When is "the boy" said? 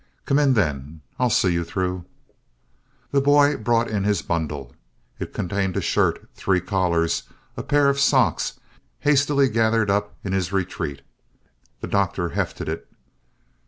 3.11-3.55